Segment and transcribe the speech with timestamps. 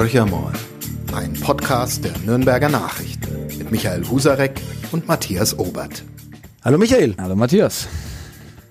[0.00, 0.52] Horchamol,
[1.12, 4.58] ein Podcast der Nürnberger Nachrichten mit Michael Husarek
[4.92, 6.04] und Matthias Obert.
[6.64, 7.14] Hallo Michael.
[7.18, 7.86] Hallo Matthias.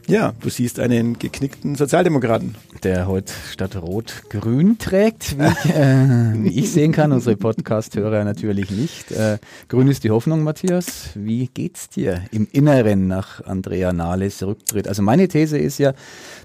[0.07, 2.55] Ja, du siehst einen geknickten Sozialdemokraten.
[2.84, 7.11] Der heute statt Rot-Grün trägt, wie ich, äh, wie ich, sehen kann.
[7.11, 9.11] Unsere Podcast-Hörer natürlich nicht.
[9.11, 9.38] Äh,
[9.68, 11.10] Grün ist die Hoffnung, Matthias.
[11.15, 14.88] Wie geht's dir im Inneren nach Andrea Nahles Rücktritt?
[14.88, 15.93] Also meine These ist ja,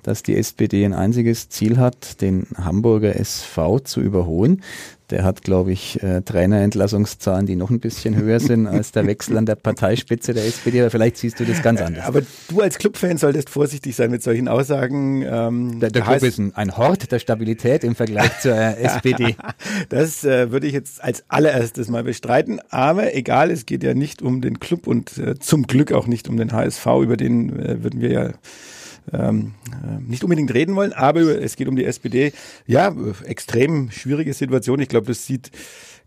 [0.02, 4.62] dass die SPD ein einziges Ziel hat, den Hamburger SV zu überholen.
[5.10, 9.36] Der hat, glaube ich, äh, Trainerentlassungszahlen, die noch ein bisschen höher sind als der Wechsel
[9.36, 10.80] an der Parteispitze der SPD.
[10.80, 12.06] Aber vielleicht siehst du das ganz anders.
[12.06, 15.22] Aber du als Clubfan solltest vorsichtig sein mit solchen Aussagen.
[15.22, 19.36] Ähm, der, der Club ist ein, ein, Hort der Stabilität im Vergleich zur äh, SPD.
[19.90, 22.60] Das äh, würde ich jetzt als allererstes mal bestreiten.
[22.70, 26.28] Aber egal, es geht ja nicht um den Club und äh, zum Glück auch nicht
[26.28, 28.30] um den HSV, über den äh, würden wir ja
[29.12, 32.32] ähm, äh, nicht unbedingt reden wollen, aber es geht um die SPD.
[32.66, 32.94] Ja,
[33.24, 34.80] extrem schwierige Situation.
[34.80, 35.50] Ich glaube, das sieht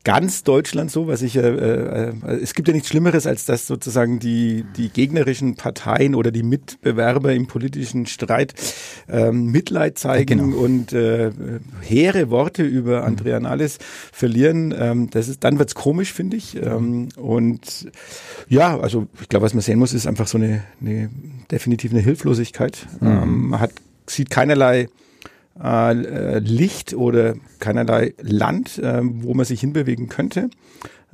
[0.08, 4.20] ganz Deutschland so, was ich äh, äh, es gibt ja nichts Schlimmeres, als dass sozusagen
[4.20, 8.54] die die gegnerischen Parteien oder die Mitbewerber im politischen Streit
[9.10, 10.58] ähm, Mitleid zeigen genau.
[10.60, 11.32] und äh,
[11.82, 13.06] hehre Worte über mhm.
[13.08, 13.80] Andrea Nahles
[14.14, 14.74] verlieren.
[14.78, 16.56] Ähm, das ist dann wird's komisch, finde ich.
[16.56, 17.92] Ähm, und
[18.48, 21.10] ja, also ich glaube, was man sehen muss, ist einfach so eine, eine
[21.52, 22.88] definitiv eine Hilflosigkeit.
[23.02, 23.08] Mhm.
[23.08, 23.72] Ähm, man hat
[24.06, 24.88] sieht keinerlei
[25.60, 30.50] äh, Licht oder keinerlei Land, äh, wo man sich hinbewegen könnte.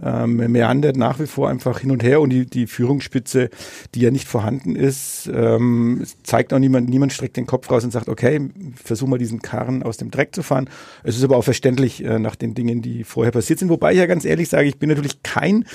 [0.01, 3.51] Ähm, meandert nach wie vor einfach hin und her und die, die Führungsspitze,
[3.93, 7.91] die ja nicht vorhanden ist, ähm, zeigt auch niemand, niemand streckt den Kopf raus und
[7.91, 10.67] sagt, okay, versuch mal diesen Karren aus dem Dreck zu fahren.
[11.03, 13.69] Es ist aber auch verständlich äh, nach den Dingen, die vorher passiert sind.
[13.69, 15.65] Wobei ich ja ganz ehrlich sage, ich bin natürlich kein,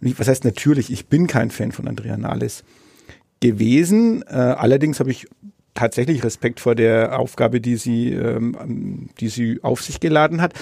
[0.00, 2.62] was heißt natürlich, ich bin kein Fan von Andrea Nahles
[3.40, 4.22] gewesen.
[4.22, 5.26] Äh, allerdings habe ich
[5.74, 10.54] tatsächlich Respekt vor der Aufgabe, die sie, ähm, die sie auf sich geladen hat.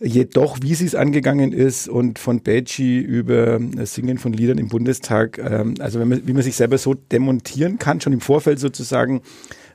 [0.00, 4.68] Jedoch, wie sie es angegangen ist und von Becci über das Singen von Liedern im
[4.68, 8.58] Bundestag, ähm, also wenn man, wie man sich selber so demontieren kann, schon im Vorfeld
[8.58, 9.22] sozusagen,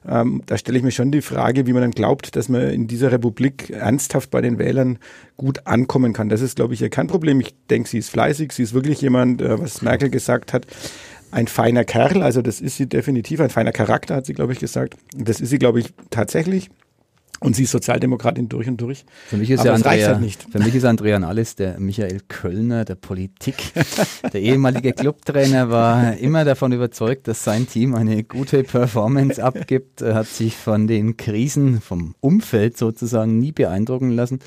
[0.06, 2.88] ähm, da stelle ich mir schon die Frage, wie man dann glaubt, dass man in
[2.88, 5.00] dieser Republik ernsthaft bei den Wählern
[5.36, 6.30] gut ankommen kann.
[6.30, 7.40] Das ist, glaube ich, ja kein Problem.
[7.42, 10.68] Ich denke, sie ist fleißig, sie ist wirklich jemand, äh, was Merkel gesagt hat,
[11.32, 14.60] ein feiner Kerl, also das ist sie definitiv, ein feiner Charakter, hat sie, glaube ich,
[14.60, 14.96] gesagt.
[15.16, 16.70] Das ist sie, glaube ich, tatsächlich.
[17.40, 19.06] Und sie ist Sozialdemokratin durch und durch.
[19.28, 20.48] Für mich ist Aber ja Andrea, halt nicht.
[20.52, 23.58] Für mich ist Andrea Nahles der Michael Kölner der Politik.
[24.34, 30.02] der ehemalige Clubtrainer war immer davon überzeugt, dass sein Team eine gute Performance abgibt.
[30.02, 34.40] Er hat sich von den Krisen vom Umfeld sozusagen nie beeindrucken lassen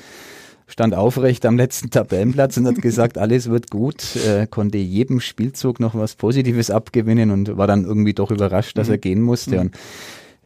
[0.71, 5.79] stand aufrecht am letzten Tabellenplatz und hat gesagt, alles wird gut, äh, konnte jedem Spielzug
[5.79, 8.93] noch was Positives abgewinnen und war dann irgendwie doch überrascht, dass mhm.
[8.93, 9.55] er gehen musste.
[9.55, 9.61] Mhm.
[9.61, 9.75] Und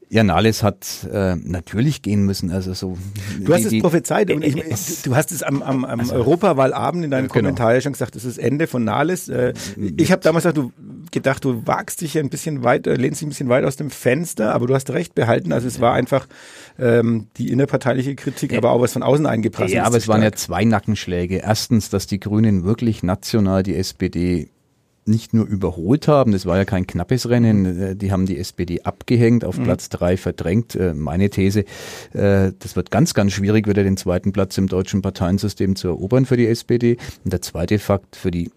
[0.09, 2.51] ja, Nahles hat äh, natürlich gehen müssen.
[2.51, 2.97] Also so.
[3.39, 4.55] Du hast die, es prophezeit und ich,
[5.03, 7.33] du hast es am, am, am also, Europawahlabend in deinem genau.
[7.33, 9.29] Kommentar ja schon gesagt, das ist Ende von Nahles.
[9.29, 9.53] Äh,
[9.97, 10.71] ich habe damals gesagt, du
[11.15, 13.89] gedacht, du wagst dich ein bisschen weit, äh, lehnst dich ein bisschen weit aus dem
[13.89, 15.51] Fenster, aber du hast recht behalten.
[15.51, 16.27] Also es war einfach
[16.77, 19.71] ähm, die innerparteiliche Kritik, aber auch was von außen eingeprasselt.
[19.71, 21.37] Ja, aber es waren ja zwei Nackenschläge.
[21.37, 24.49] Erstens, dass die Grünen wirklich national die SPD
[25.07, 28.81] nicht nur überholt haben, das war ja kein knappes Rennen, äh, die haben die SPD
[28.81, 29.63] abgehängt, auf mhm.
[29.63, 30.75] Platz drei verdrängt.
[30.75, 31.65] Äh, meine These,
[32.11, 36.37] das wird ganz, ganz schwierig, wieder den zweiten Platz im deutschen Parteiensystem zu erobern für
[36.37, 36.97] die SPD.
[37.23, 38.51] Und der zweite Fakt für die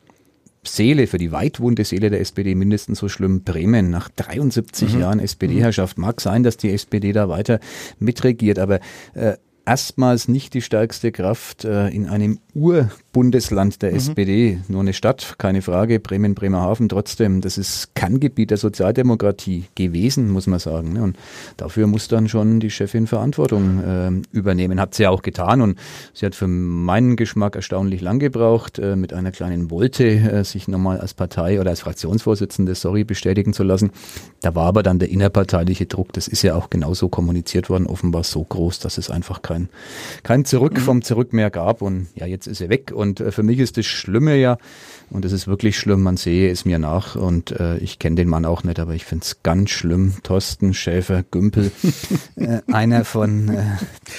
[0.64, 3.42] Seele, für die weitwunde Seele der SPD mindestens so schlimm.
[3.42, 5.00] Bremen nach 73 mhm.
[5.00, 5.98] Jahren SPD-Herrschaft.
[5.98, 7.60] Mag sein, dass die SPD da weiter
[7.98, 8.80] mitregiert, aber
[9.14, 9.36] äh,
[9.68, 13.96] erstmals nicht die stärkste Kraft äh, in einem Urbundesland der mhm.
[13.96, 14.58] SPD.
[14.68, 17.42] Nur eine Stadt, keine Frage, Bremen, Bremerhaven trotzdem.
[17.42, 20.94] Das ist Kerngebiet der Sozialdemokratie gewesen, muss man sagen.
[20.94, 21.02] Ne?
[21.02, 21.18] Und
[21.58, 24.80] dafür muss dann schon die Chefin Verantwortung äh, übernehmen.
[24.80, 25.78] Hat sie auch getan und
[26.14, 30.66] sie hat für meinen Geschmack erstaunlich lang gebraucht, äh, mit einer kleinen Wolte äh, sich
[30.66, 33.90] nochmal als Partei oder als Fraktionsvorsitzende, sorry, bestätigen zu lassen.
[34.40, 38.24] Da war aber dann der innerparteiliche Druck, das ist ja auch genauso kommuniziert worden, offenbar
[38.24, 39.68] so groß, dass es einfach kein kein,
[40.22, 40.80] kein Zurück mhm.
[40.80, 41.82] vom Zurück mehr gab.
[41.82, 42.92] Und ja, jetzt ist er weg.
[42.94, 44.58] Und äh, für mich ist das Schlimme ja,
[45.10, 48.28] und es ist wirklich schlimm, man sehe es mir nach und äh, ich kenne den
[48.28, 50.14] Mann auch nicht, aber ich finde es ganz schlimm.
[50.22, 51.70] Thorsten Schäfer Gümpel,
[52.36, 53.62] äh, einer von äh,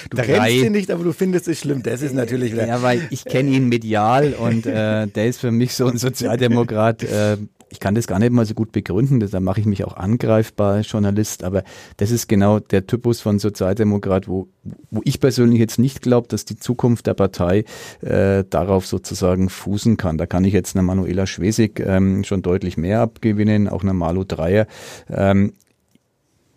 [0.09, 0.25] Du drei.
[0.25, 1.83] kennst ihn nicht, aber du findest es schlimm.
[1.83, 2.53] Das ist natürlich...
[2.53, 7.03] Ja, weil ich kenne ihn medial und äh, der ist für mich so ein Sozialdemokrat,
[7.03, 7.38] äh,
[7.69, 10.74] ich kann das gar nicht mal so gut begründen, da mache ich mich auch angreifbar
[10.75, 11.63] als Journalist, aber
[11.98, 14.48] das ist genau der Typus von Sozialdemokrat, wo,
[14.92, 17.66] wo ich persönlich jetzt nicht glaube, dass die Zukunft der Partei
[18.01, 20.18] äh, darauf sozusagen fußen kann.
[20.18, 24.24] Da kann ich jetzt einer Manuela Schwesig ähm, schon deutlich mehr abgewinnen, auch einer Malu
[24.24, 24.68] Dreier.
[25.10, 25.54] Ähm,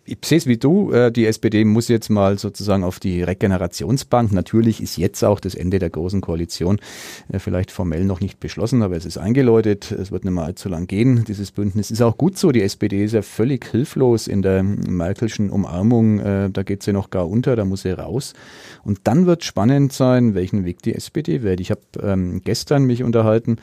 [0.05, 4.33] ich sehe es wie du, äh, die SPD muss jetzt mal sozusagen auf die Regenerationsbank.
[4.33, 6.79] Natürlich ist jetzt auch das Ende der großen Koalition
[7.31, 9.91] äh, vielleicht formell noch nicht beschlossen, aber es ist eingeläutet.
[9.91, 11.23] Es wird nicht mehr allzu lang gehen.
[11.25, 12.51] Dieses Bündnis ist auch gut so.
[12.51, 16.19] Die SPD ist ja völlig hilflos in der Merkelschen Umarmung.
[16.19, 18.33] Äh, da geht sie noch gar unter, da muss sie raus.
[18.83, 21.61] Und dann wird spannend sein, welchen Weg die SPD wählt.
[21.61, 23.57] Ich habe ähm, gestern mich unterhalten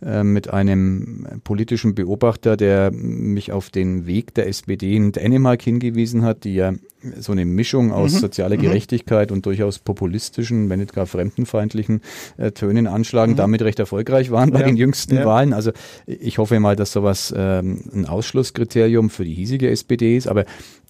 [0.00, 6.22] mit einem politischen Beobachter, der mich auf den Weg der SPD in Dänemark hingeht hingewiesen
[6.22, 6.72] hat, die ja
[7.18, 8.18] so eine Mischung aus mhm.
[8.18, 8.62] sozialer mhm.
[8.62, 12.00] Gerechtigkeit und durchaus populistischen, wenn nicht gar fremdenfeindlichen
[12.36, 13.36] äh, Tönen anschlagen, mhm.
[13.36, 14.66] damit recht erfolgreich waren bei ja.
[14.66, 15.24] den jüngsten ja.
[15.24, 15.52] Wahlen.
[15.52, 15.72] Also
[16.06, 20.26] ich hoffe mal, dass sowas ähm, ein Ausschlusskriterium für die hiesige SPD ist.
[20.26, 20.44] Aber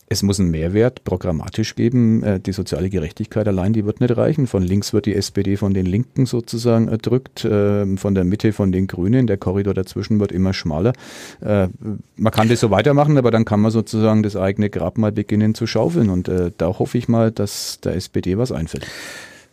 [0.08, 2.22] es muss einen Mehrwert programmatisch geben.
[2.22, 4.46] Äh, die soziale Gerechtigkeit allein, die wird nicht reichen.
[4.46, 8.70] Von links wird die SPD von den Linken sozusagen erdrückt, äh, von der Mitte von
[8.70, 9.26] den Grünen.
[9.26, 10.92] Der Korridor dazwischen wird immer schmaler.
[11.40, 11.68] Äh,
[12.16, 15.54] man kann das so weitermachen, aber dann kann man sozusagen das eigene Grab mal beginnen
[15.54, 16.10] zu schaufeln.
[16.10, 18.86] Und da hoffe ich mal, dass der SPD was einfällt.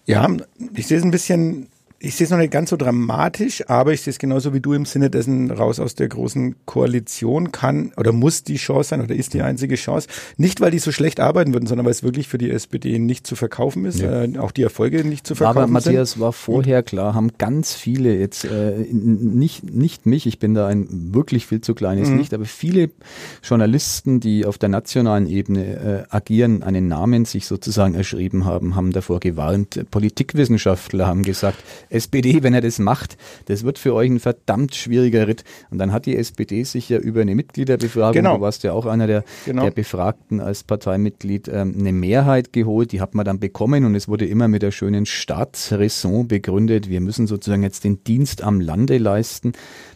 [0.05, 0.27] Ja,
[0.75, 1.67] ich sehe es ein bisschen
[2.03, 4.73] ich sehe es noch nicht ganz so dramatisch, aber ich sehe es genauso wie du
[4.73, 9.15] im Sinne dessen raus aus der großen Koalition kann oder muss die Chance sein oder
[9.15, 10.09] ist die einzige Chance.
[10.35, 13.25] Nicht, weil die so schlecht arbeiten würden, sondern weil es wirklich für die SPD nicht
[13.25, 14.25] zu verkaufen ist, ja.
[14.25, 16.21] äh, auch die Erfolge nicht zu verkaufen aber Matthias sind.
[16.21, 21.13] war vorher klar, haben ganz viele jetzt, äh, nicht, nicht mich, ich bin da ein
[21.13, 22.17] wirklich viel zu kleines mhm.
[22.17, 22.89] Licht, aber viele
[23.41, 28.91] Journalisten, die auf der nationalen Ebene äh, agieren, einen Namen sich sozusagen erschrieben haben, haben
[28.91, 29.85] davor gewarnt.
[29.89, 31.63] Politikwissenschaftler haben gesagt,
[31.93, 35.43] SPD, wenn er das macht, das wird für euch ein verdammt schwieriger Ritt.
[35.69, 38.37] Und dann hat die SPD sich ja über eine Mitgliederbefragung, genau.
[38.37, 39.63] du warst ja auch einer der, genau.
[39.63, 44.07] der Befragten als Parteimitglied, ähm, eine Mehrheit geholt, die hat man dann bekommen und es
[44.07, 48.97] wurde immer mit der schönen Staatsräson begründet, wir müssen sozusagen jetzt den Dienst am Lande
[48.97, 49.53] leisten.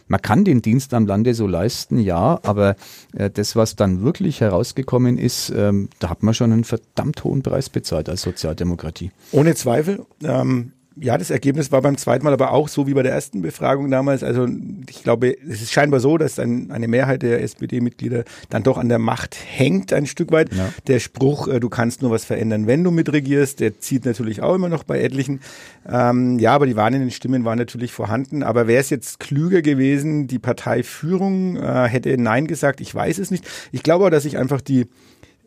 [0.08, 2.76] Man kann den Dienst am Lande so leisten, ja, aber
[3.14, 7.42] äh, das, was dann wirklich herausgekommen ist, ähm, da hat man schon einen verdammt hohen
[7.42, 9.10] Preis bezahlt als Sozialdemokratie.
[9.32, 10.06] Ohne Zweifel.
[10.22, 13.42] Ähm, ja, das Ergebnis war beim zweiten Mal aber auch so wie bei der ersten
[13.42, 14.22] Befragung damals.
[14.22, 14.46] Also
[14.88, 18.88] ich glaube, es ist scheinbar so, dass ein, eine Mehrheit der SPD-Mitglieder dann doch an
[18.88, 20.52] der Macht hängt ein Stück weit.
[20.52, 20.72] Ja.
[20.86, 24.54] Der Spruch, äh, du kannst nur was verändern, wenn du mitregierst, der zieht natürlich auch
[24.54, 25.40] immer noch bei etlichen.
[25.88, 28.42] Ähm, ja, aber die warnenden Stimmen waren natürlich vorhanden.
[28.42, 32.80] Aber wäre es jetzt klüger gewesen, die Parteiführung äh, hätte Nein gesagt?
[32.80, 33.46] Ich weiß es nicht.
[33.72, 34.86] Ich glaube auch, dass sich einfach die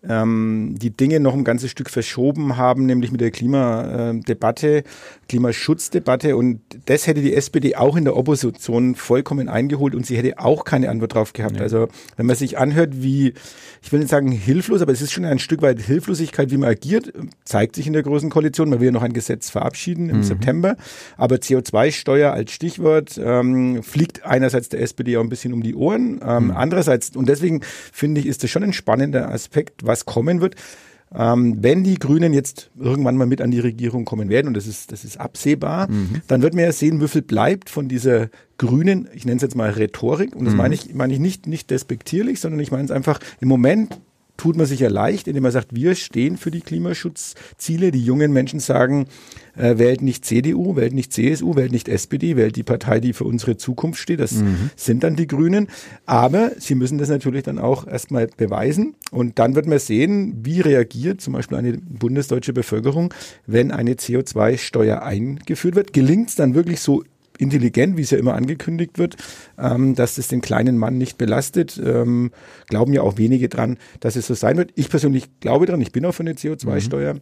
[0.07, 4.83] ähm, die Dinge noch ein ganzes Stück verschoben haben, nämlich mit der Klimadebatte,
[5.29, 6.35] Klimaschutzdebatte.
[6.35, 10.63] Und das hätte die SPD auch in der Opposition vollkommen eingeholt und sie hätte auch
[10.63, 11.57] keine Antwort drauf gehabt.
[11.57, 11.63] Ja.
[11.63, 11.87] Also
[12.17, 13.33] wenn man sich anhört, wie,
[13.81, 16.69] ich will nicht sagen hilflos, aber es ist schon ein Stück weit Hilflosigkeit, wie man
[16.69, 17.13] agiert,
[17.45, 18.69] zeigt sich in der großen Koalition.
[18.69, 20.23] Man will ja noch ein Gesetz verabschieden im mhm.
[20.23, 20.77] September,
[21.17, 26.19] aber CO2-Steuer als Stichwort ähm, fliegt einerseits der SPD auch ein bisschen um die Ohren,
[26.25, 26.51] ähm, mhm.
[26.51, 27.61] andererseits, und deswegen
[27.91, 30.55] finde ich, ist das schon ein spannender Aspekt, was kommen wird.
[31.13, 34.65] Ähm, wenn die Grünen jetzt irgendwann mal mit an die Regierung kommen werden, und das
[34.65, 36.21] ist, das ist absehbar, mhm.
[36.27, 39.55] dann wird man ja sehen, wie viel bleibt von dieser grünen, ich nenne es jetzt
[39.55, 40.57] mal Rhetorik, und das mhm.
[40.57, 43.99] meine ich, meine ich nicht, nicht despektierlich, sondern ich meine es einfach, im Moment
[44.37, 47.91] tut man sich ja leicht, indem man sagt, wir stehen für die Klimaschutzziele.
[47.91, 49.05] Die jungen Menschen sagen,
[49.55, 53.25] äh, wählt nicht CDU, wählt nicht CSU, wählt nicht SPD, wählt die Partei, die für
[53.25, 54.19] unsere Zukunft steht.
[54.19, 54.71] Das mhm.
[54.75, 55.67] sind dann die Grünen.
[56.05, 58.95] Aber sie müssen das natürlich dann auch erstmal beweisen.
[59.11, 63.13] Und dann wird man sehen, wie reagiert zum Beispiel eine bundesdeutsche Bevölkerung,
[63.45, 65.93] wenn eine CO2-Steuer eingeführt wird.
[65.93, 67.03] Gelingt es dann wirklich so
[67.41, 69.17] intelligent, wie es ja immer angekündigt wird,
[69.57, 71.81] ähm, dass es den kleinen Mann nicht belastet.
[71.83, 72.31] Ähm,
[72.67, 74.71] glauben ja auch wenige dran, dass es so sein wird.
[74.75, 77.15] Ich persönlich glaube dran, ich bin auch für eine CO2-Steuer.
[77.15, 77.21] Mhm.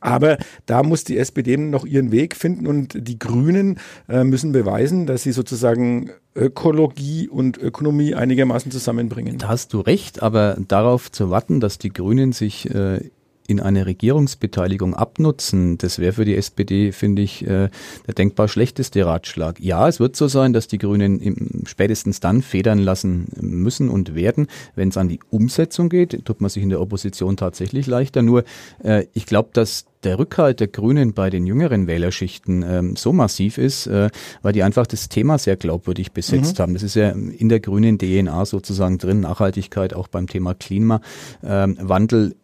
[0.00, 5.06] Aber da muss die SPD noch ihren Weg finden und die Grünen äh, müssen beweisen,
[5.06, 9.38] dass sie sozusagen Ökologie und Ökonomie einigermaßen zusammenbringen.
[9.38, 13.10] Da hast du recht, aber darauf zu warten, dass die Grünen sich äh,
[13.52, 17.68] in eine Regierungsbeteiligung abnutzen, das wäre für die SPD, finde ich, äh,
[18.06, 19.60] der denkbar schlechteste Ratschlag.
[19.60, 24.48] Ja, es wird so sein, dass die Grünen spätestens dann federn lassen müssen und werden,
[24.74, 28.22] wenn es an die Umsetzung geht, tut man sich in der Opposition tatsächlich leichter.
[28.22, 28.44] Nur
[28.82, 33.58] äh, ich glaube, dass der Rückhalt der Grünen bei den jüngeren Wählerschichten ähm, so massiv
[33.58, 34.10] ist, äh,
[34.42, 36.62] weil die einfach das Thema sehr glaubwürdig besetzt mhm.
[36.62, 36.74] haben.
[36.74, 42.24] Das ist ja in der grünen DNA sozusagen drin, Nachhaltigkeit auch beim Thema Klimawandel.
[42.24, 42.34] Ähm,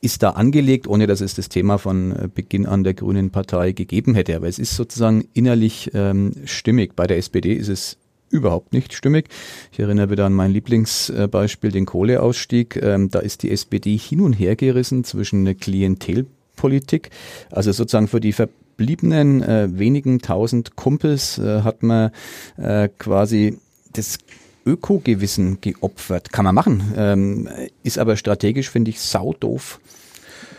[0.00, 3.72] ist da angelegt, ohne dass es das Thema von äh, Beginn an der Grünen Partei
[3.72, 4.36] gegeben hätte.
[4.36, 6.94] Aber es ist sozusagen innerlich ähm, stimmig.
[6.96, 7.98] Bei der SPD ist es
[8.30, 9.28] überhaupt nicht stimmig.
[9.72, 12.76] Ich erinnere wieder an mein Lieblingsbeispiel, den Kohleausstieg.
[12.82, 17.10] Ähm, da ist die SPD hin und her gerissen zwischen einer Klientelpolitik,
[17.50, 22.10] also sozusagen für die verbliebenen äh, wenigen tausend Kumpels äh, hat man
[22.56, 23.58] äh, quasi
[23.92, 24.18] das
[24.66, 26.32] Ökogewissen geopfert.
[26.32, 26.92] Kann man machen.
[26.96, 27.48] Ähm,
[27.82, 29.80] ist aber strategisch, finde ich, sau doof.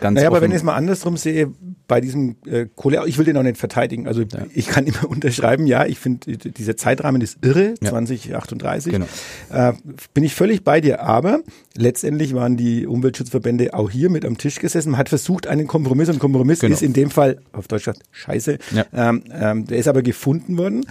[0.00, 0.36] Ganz naja, offen.
[0.36, 1.52] aber wenn ich es mal andersrum sehe,
[1.86, 4.06] bei diesem äh, Kohle, ich will den auch nicht verteidigen.
[4.06, 4.46] Also ja.
[4.54, 7.90] ich kann immer unterschreiben, ja, ich finde, dieser Zeitrahmen ist irre, ja.
[7.90, 8.92] 2038.
[8.92, 9.06] Genau.
[9.50, 9.72] Äh,
[10.14, 11.40] bin ich völlig bei dir, aber
[11.76, 14.90] letztendlich waren die Umweltschutzverbände auch hier mit am Tisch gesessen.
[14.90, 16.74] Man hat versucht, einen Kompromiss, und Kompromiss genau.
[16.74, 18.84] ist in dem Fall, auf Deutsch gesagt, scheiße, ja.
[18.92, 20.84] ähm, ähm, der ist aber gefunden worden.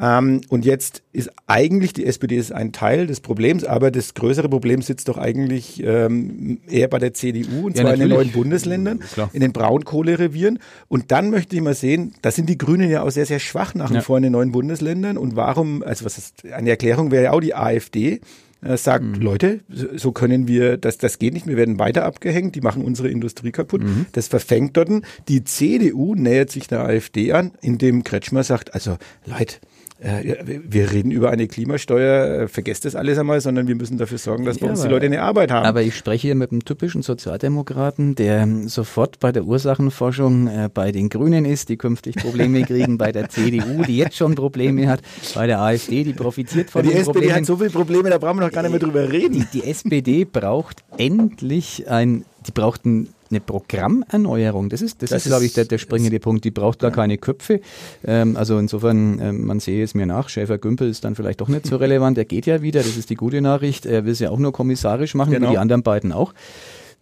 [0.00, 4.48] Ähm, und jetzt ist eigentlich die SPD ist ein Teil des Problems, aber das größere
[4.48, 7.92] Problem sitzt doch eigentlich ähm, eher bei der CDU und ja, zwar natürlich.
[7.92, 9.30] in den neuen Bundesländern, Klar.
[9.32, 10.58] in den Braunkohlerevieren.
[10.88, 13.74] Und dann möchte ich mal sehen, da sind die Grünen ja auch sehr, sehr schwach
[13.74, 14.00] nach wie ja.
[14.00, 15.18] vor in den neuen Bundesländern.
[15.18, 18.20] Und warum, also was ist, eine Erklärung wäre ja auch die AfD,
[18.60, 19.14] äh, sagt, mhm.
[19.14, 23.08] Leute, so können wir, das, das geht nicht, wir werden weiter abgehängt, die machen unsere
[23.08, 23.82] Industrie kaputt.
[23.82, 24.06] Mhm.
[24.12, 24.88] Das verfängt dort.
[25.28, 29.56] Die CDU nähert sich der AfD an, indem Kretschmer sagt, also Leute,
[30.00, 34.18] äh, wir reden über eine Klimasteuer, äh, vergesst das alles einmal, sondern wir müssen dafür
[34.18, 35.66] sorgen, dass ja, bei uns die Leute eine Arbeit haben.
[35.66, 40.92] Aber ich spreche hier mit einem typischen Sozialdemokraten, der sofort bei der Ursachenforschung äh, bei
[40.92, 45.00] den Grünen ist, die künftig Probleme kriegen, bei der CDU, die jetzt schon Probleme hat,
[45.34, 47.36] bei der AfD, die profitiert von ja, die den SPD Problemen.
[47.36, 49.32] hat so viele Probleme, da brauchen wir noch gar nicht mehr drüber reden.
[49.52, 54.68] Die, die SPD braucht endlich ein, die braucht ein eine Programmerneuerung.
[54.68, 56.44] Das ist, das, das ist, glaube ich, der, der springende Punkt.
[56.44, 57.60] Die braucht da keine Köpfe.
[58.04, 61.66] Ähm, also insofern, ähm, man sehe es mir nach, Schäfer-Gümpel ist dann vielleicht doch nicht
[61.66, 62.18] so relevant.
[62.18, 63.86] Er geht ja wieder, das ist die gute Nachricht.
[63.86, 65.48] Er will es ja auch nur kommissarisch machen, genau.
[65.48, 66.32] wie die anderen beiden auch.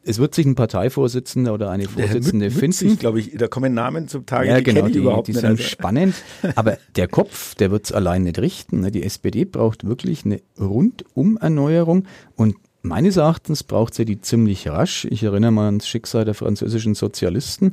[0.08, 2.72] Es wird sich ein Parteivorsitzender oder eine Vorsitzende finden.
[2.72, 5.40] Sich, glaube ich, da kommen Namen zum Tage, ja, die genau, die, überhaupt die nicht.
[5.40, 5.62] sind also.
[5.64, 6.14] spannend.
[6.54, 8.80] Aber der Kopf, der wird es allein nicht richten.
[8.80, 8.92] Ne?
[8.92, 12.04] Die SPD braucht wirklich eine Rundum-Erneuerung
[12.36, 12.54] und
[12.86, 15.06] Meines Erachtens braucht sie die ziemlich rasch.
[15.10, 17.72] Ich erinnere mal ans Schicksal der französischen Sozialisten.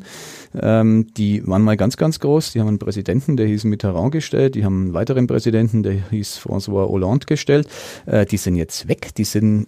[0.60, 2.54] Ähm, die waren mal ganz, ganz groß.
[2.54, 4.56] Die haben einen Präsidenten, der hieß Mitterrand gestellt.
[4.56, 7.68] Die haben einen weiteren Präsidenten, der hieß François Hollande gestellt.
[8.08, 9.14] Äh, die sind jetzt weg.
[9.16, 9.68] Die sind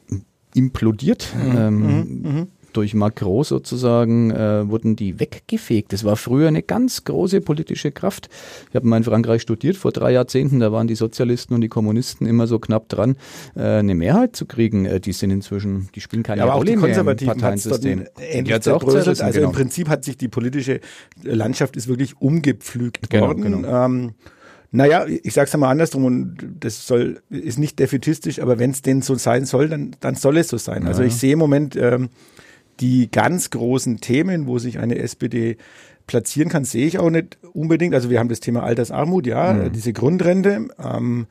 [0.55, 1.33] implodiert.
[1.35, 1.57] Mhm.
[1.57, 2.47] Ähm, mhm.
[2.75, 5.93] Durch Macron sozusagen äh, wurden die weggefegt.
[5.93, 8.29] Das war früher eine ganz große politische Kraft.
[8.69, 11.69] Ich habe mal in Frankreich studiert vor drei Jahrzehnten, da waren die Sozialisten und die
[11.69, 13.15] Kommunisten immer so knapp dran,
[13.55, 14.85] äh, eine Mehrheit zu kriegen.
[14.85, 17.53] Äh, die sind inzwischen, die spielen keine ja, aber Rolle auch die Konservativen mehr
[17.83, 18.05] im.
[18.19, 19.21] Ähnlich zerbröselt.
[19.21, 19.49] Also genau.
[19.51, 20.79] im Prinzip hat sich die politische
[21.23, 23.41] Landschaft ist wirklich umgepflügt genau, worden.
[23.43, 23.85] Genau.
[23.85, 24.13] Ähm,
[24.71, 29.01] naja, ich sag's einmal andersrum und das soll, ist nicht defetistisch, aber wenn es denn
[29.01, 30.85] so sein soll, dann, dann soll es so sein.
[30.85, 30.89] Also ja.
[30.89, 32.09] Also ich sehe im Moment ähm,
[32.79, 35.57] die ganz großen Themen, wo sich eine SPD
[36.07, 37.95] platzieren kann, sehe ich auch nicht unbedingt.
[37.95, 39.71] Also wir haben das Thema Altersarmut, ja, mhm.
[39.71, 40.67] diese Grundrente.
[40.79, 41.27] Ähm,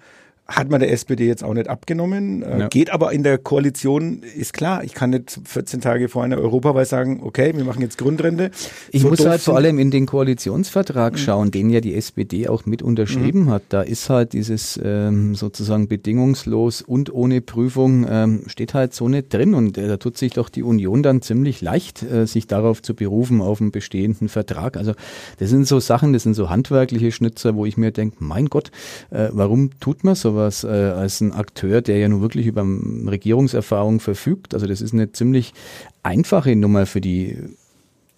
[0.47, 2.69] hat man der SPD jetzt auch nicht abgenommen, äh, ja.
[2.69, 6.85] geht aber in der Koalition, ist klar, ich kann nicht 14 Tage vor einer Europawahl
[6.85, 8.51] sagen, okay, wir machen jetzt Grundrente.
[8.91, 11.19] Ich so muss halt vor allem in den Koalitionsvertrag mhm.
[11.19, 13.51] schauen, den ja die SPD auch mit unterschrieben mhm.
[13.51, 13.63] hat.
[13.71, 19.33] Da ist halt dieses ähm, sozusagen bedingungslos und ohne Prüfung ähm, steht halt so nicht
[19.33, 22.83] drin und äh, da tut sich doch die Union dann ziemlich leicht, äh, sich darauf
[22.83, 24.77] zu berufen, auf einen bestehenden Vertrag.
[24.77, 24.93] Also
[25.39, 28.71] das sind so Sachen, das sind so handwerkliche Schnitzer, wo ich mir denke, mein Gott,
[29.11, 32.65] äh, warum tut man so sowas äh, als ein Akteur, der ja nun wirklich über
[32.65, 34.55] Regierungserfahrung verfügt.
[34.55, 35.55] Also das ist eine ziemlich
[36.03, 37.39] einfache Nummer für die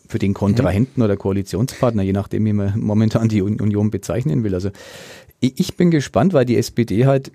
[0.09, 1.05] für den Kontrahenten mhm.
[1.05, 4.55] oder Koalitionspartner, je nachdem, wie man momentan die Union bezeichnen will.
[4.55, 4.71] Also
[5.41, 7.33] ich bin gespannt, weil die SPD halt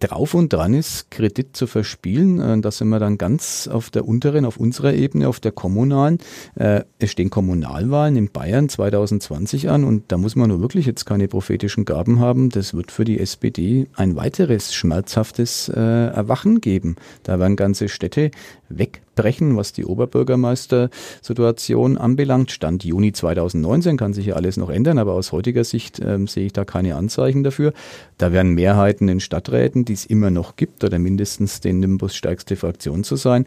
[0.00, 2.40] drauf und dran ist, Kredit zu verspielen.
[2.40, 6.18] Äh, da sind wir dann ganz auf der unteren, auf unserer Ebene, auf der kommunalen.
[6.56, 11.04] Äh, es stehen Kommunalwahlen in Bayern 2020 an und da muss man nur wirklich jetzt
[11.04, 12.50] keine prophetischen Gaben haben.
[12.50, 16.96] Das wird für die SPD ein weiteres schmerzhaftes äh, Erwachen geben.
[17.22, 18.30] Da werden ganze Städte
[18.68, 22.52] weg brechen, was die Oberbürgermeister-Situation anbelangt.
[22.52, 26.46] Stand Juni 2019 kann sich ja alles noch ändern, aber aus heutiger Sicht äh, sehe
[26.46, 27.72] ich da keine Anzeichen dafür.
[28.16, 32.54] Da werden Mehrheiten in Stadträten, die es immer noch gibt, oder mindestens den Nimbus stärkste
[32.54, 33.44] Fraktion zu sein,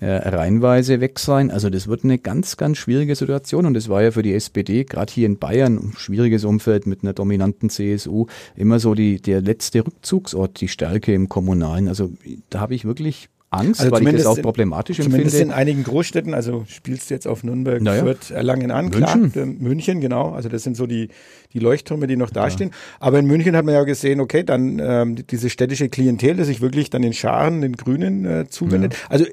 [0.00, 1.50] äh, reihenweise weg sein.
[1.50, 4.84] Also das wird eine ganz, ganz schwierige Situation und es war ja für die SPD,
[4.84, 8.26] gerade hier in Bayern, ein schwieriges Umfeld mit einer dominanten CSU,
[8.56, 11.88] immer so die, der letzte Rückzugsort, die Stärke im Kommunalen.
[11.88, 12.10] Also
[12.50, 15.30] da habe ich wirklich Angst, also weil ich das auch problematisch in, empfinde.
[15.30, 18.02] Zumindest in einigen Großstädten, also spielst du jetzt auf Nürnberg, naja.
[18.02, 19.32] Fürth, Erlangen an, München.
[19.32, 21.08] klar, München, genau, also das sind so die,
[21.52, 22.42] die Leuchttürme, die noch ja.
[22.42, 22.70] dastehen.
[23.00, 26.60] Aber in München hat man ja gesehen, okay, dann ähm, diese städtische Klientel, die sich
[26.60, 28.94] wirklich dann den Scharen, den Grünen äh, zuwendet.
[28.94, 28.98] Ja.
[29.10, 29.24] Also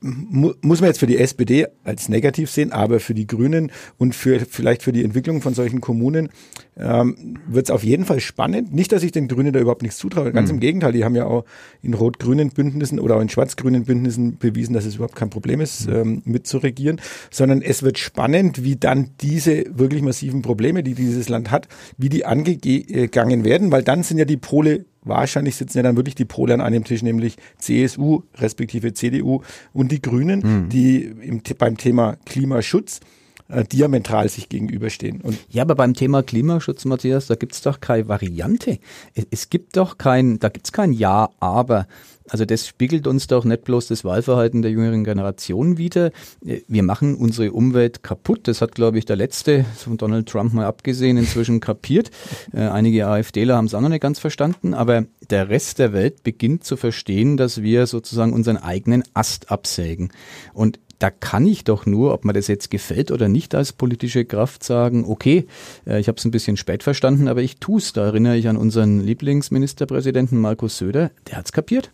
[0.00, 4.40] muss man jetzt für die SPD als negativ sehen, aber für die Grünen und für
[4.40, 6.30] vielleicht für die Entwicklung von solchen Kommunen
[6.76, 8.72] ähm, wird es auf jeden Fall spannend.
[8.72, 10.56] Nicht, dass ich den Grünen da überhaupt nichts zutraue, ganz mhm.
[10.56, 11.44] im Gegenteil, die haben ja auch
[11.82, 15.88] in rot-grünen Bündnissen oder auch in schwarz-grünen Bündnissen bewiesen, dass es überhaupt kein Problem ist,
[15.88, 15.94] mhm.
[15.94, 21.50] ähm, mitzuregieren, sondern es wird spannend, wie dann diese wirklich massiven Probleme, die dieses Land
[21.50, 25.96] hat, wie die angegangen werden, weil dann sind ja die Pole wahrscheinlich sitzen ja dann
[25.96, 30.68] wirklich die Pole an einem Tisch, nämlich CSU respektive CDU und die Grünen, mhm.
[30.68, 33.00] die im, beim Thema Klimaschutz
[33.48, 35.20] äh, diametral sich gegenüberstehen.
[35.20, 38.78] Und ja, aber beim Thema Klimaschutz, Matthias, da gibt's doch keine Variante.
[39.14, 41.86] Es, es gibt doch kein, da gibt's kein Ja, aber.
[42.30, 46.10] Also das spiegelt uns doch nicht bloß das Wahlverhalten der jüngeren Generation wider.
[46.42, 48.46] Wir machen unsere Umwelt kaputt.
[48.48, 52.10] Das hat, glaube ich, der letzte von Donald Trump mal abgesehen inzwischen kapiert.
[52.52, 56.22] Äh, einige AfDler haben es auch noch nicht ganz verstanden, aber der Rest der Welt
[56.22, 60.12] beginnt zu verstehen, dass wir sozusagen unseren eigenen Ast absägen.
[60.52, 64.24] Und da kann ich doch nur, ob mir das jetzt gefällt oder nicht als politische
[64.24, 65.46] Kraft sagen, okay,
[65.86, 67.92] äh, ich habe es ein bisschen spät verstanden, aber ich tue es.
[67.92, 71.92] Da erinnere ich an unseren Lieblingsministerpräsidenten Markus Söder, der hat's kapiert.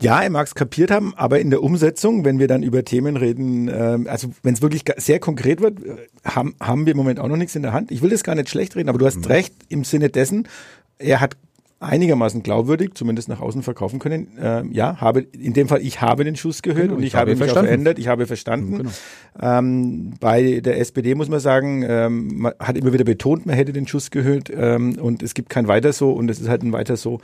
[0.00, 3.16] Ja, er mag es kapiert haben, aber in der Umsetzung, wenn wir dann über Themen
[3.16, 7.20] reden, äh, also wenn es wirklich sehr konkret wird, äh, haben, haben wir im Moment
[7.20, 7.92] auch noch nichts in der Hand.
[7.92, 9.24] Ich will das gar nicht schlecht reden, aber du hast mhm.
[9.26, 10.48] recht im Sinne dessen,
[10.98, 11.36] er hat
[11.84, 14.36] einigermaßen glaubwürdig, zumindest nach außen verkaufen können.
[14.38, 17.14] Äh, ja, habe in dem Fall, ich habe den Schuss gehört genau, und ich, ich
[17.14, 17.66] habe, habe mich verstanden.
[17.66, 18.76] verändert, ich habe verstanden.
[18.78, 18.90] Genau.
[19.40, 23.72] Ähm, bei der SPD muss man sagen, ähm, man hat immer wieder betont, man hätte
[23.72, 26.72] den Schuss gehört ähm, und es gibt kein Weiter so und es ist halt ein
[26.72, 27.20] Weiter so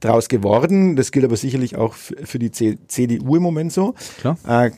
[0.00, 0.96] draus geworden.
[0.96, 3.94] Das gilt aber sicherlich auch für die C CDU im Moment so.
[4.20, 4.38] Klar.
[4.46, 4.70] Äh,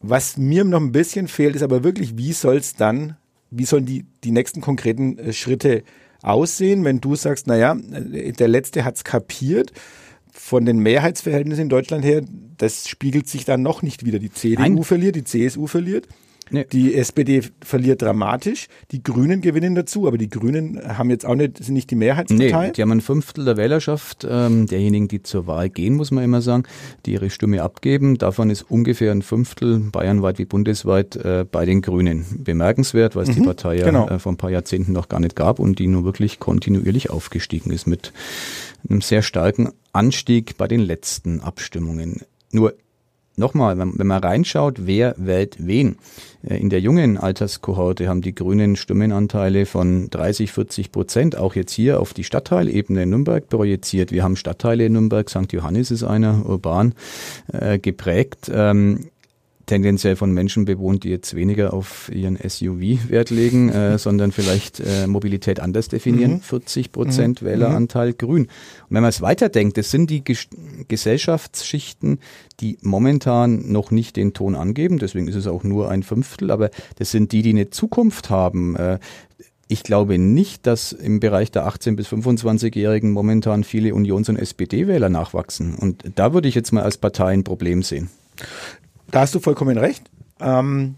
[0.00, 3.16] was mir noch ein bisschen fehlt, ist aber wirklich, wie soll es dann,
[3.50, 5.82] wie sollen die, die nächsten konkreten äh, Schritte
[6.22, 9.72] aussehen, wenn du sagst, naja, der Letzte hat's kapiert,
[10.32, 12.22] von den Mehrheitsverhältnissen in Deutschland her,
[12.56, 14.18] das spiegelt sich dann noch nicht wieder.
[14.18, 14.82] Die CDU Nein.
[14.84, 16.08] verliert, die CSU verliert.
[16.50, 16.66] Nee.
[16.72, 21.62] Die SPD verliert dramatisch, die Grünen gewinnen dazu, aber die Grünen haben jetzt auch nicht,
[21.62, 22.66] sind nicht die Mehrheitspartei.
[22.66, 26.24] Nee, die haben ein Fünftel der Wählerschaft, ähm, derjenigen, die zur Wahl gehen, muss man
[26.24, 26.64] immer sagen,
[27.06, 28.18] die ihre Stimme abgeben.
[28.18, 32.26] Davon ist ungefähr ein Fünftel, bayernweit wie bundesweit, äh, bei den Grünen.
[32.38, 34.08] Bemerkenswert, weil es mhm, die Partei ja genau.
[34.08, 37.70] äh, vor ein paar Jahrzehnten noch gar nicht gab und die nur wirklich kontinuierlich aufgestiegen
[37.70, 38.12] ist mit
[38.88, 42.22] einem sehr starken Anstieg bei den letzten Abstimmungen.
[42.52, 42.74] Nur
[43.40, 45.96] nochmal, wenn, wenn man reinschaut, wer wählt wen.
[46.48, 51.72] Äh, in der jungen Alterskohorte haben die Grünen Stimmenanteile von 30, 40 Prozent, auch jetzt
[51.72, 54.12] hier auf die Stadtteilebene in Nürnberg projiziert.
[54.12, 55.52] Wir haben Stadtteile in Nürnberg, St.
[55.52, 56.94] Johannes ist einer, urban
[57.52, 58.50] äh, geprägt.
[58.54, 59.09] Ähm,
[59.70, 64.80] tendenziell von Menschen bewohnt, die jetzt weniger auf ihren SUV Wert legen, äh, sondern vielleicht
[64.80, 66.32] äh, Mobilität anders definieren.
[66.32, 66.40] Mhm.
[66.40, 67.46] 40 Prozent mhm.
[67.46, 68.42] Wähleranteil grün.
[68.42, 68.48] Und
[68.90, 70.48] wenn man es weiterdenkt, das sind die Ges
[70.88, 72.18] Gesellschaftsschichten,
[72.58, 76.70] die momentan noch nicht den Ton angeben, deswegen ist es auch nur ein Fünftel, aber
[76.96, 78.74] das sind die, die eine Zukunft haben.
[78.74, 78.98] Äh,
[79.68, 85.10] ich glaube nicht, dass im Bereich der 18- bis 25-Jährigen momentan viele Unions- und SPD-Wähler
[85.10, 85.76] nachwachsen.
[85.76, 88.10] Und da würde ich jetzt mal als Partei ein Problem sehen.
[89.10, 90.10] Da hast du vollkommen recht.
[90.40, 90.94] Ähm,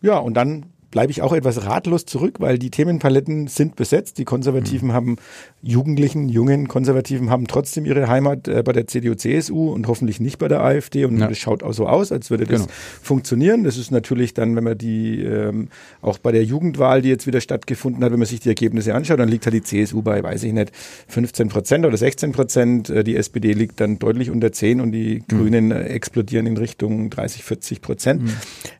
[0.00, 4.18] ja, und dann bleibe ich auch etwas ratlos zurück, weil die Themenpaletten sind besetzt.
[4.18, 4.92] Die Konservativen mhm.
[4.92, 5.16] haben
[5.60, 10.38] Jugendlichen, jungen Konservativen haben trotzdem ihre Heimat äh, bei der CDU, CSU und hoffentlich nicht
[10.38, 11.04] bei der AfD.
[11.04, 11.34] Und es ja.
[11.34, 12.72] schaut auch so aus, als würde das genau.
[13.02, 13.64] funktionieren.
[13.64, 15.68] Das ist natürlich dann, wenn man die ähm,
[16.00, 19.18] auch bei der Jugendwahl, die jetzt wieder stattgefunden hat, wenn man sich die Ergebnisse anschaut,
[19.18, 20.72] dann liegt halt die CSU bei, weiß ich nicht,
[21.08, 22.88] 15 Prozent oder 16 Prozent.
[22.88, 25.36] Äh, die SPD liegt dann deutlich unter 10 und die mhm.
[25.36, 28.22] Grünen äh, explodieren in Richtung 30, 40 Prozent.
[28.22, 28.30] Mhm.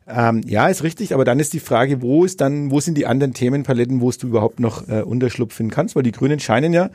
[0.07, 3.05] Ähm, ja, ist richtig, aber dann ist die Frage, wo ist dann, wo sind die
[3.05, 6.89] anderen Themenpaletten, wo du überhaupt noch äh, Unterschlupf finden kannst, weil die Grünen scheinen ja